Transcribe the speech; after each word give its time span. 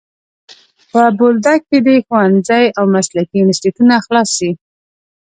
په 0.91 1.01
بولدک 1.17 1.59
کي 1.69 1.79
دي 1.85 1.95
ښوونځی 2.05 2.65
او 2.77 2.83
مسلکي 2.95 3.37
انسټیټونه 3.41 3.95
خلاص 4.05 4.29
سي. 4.37 4.49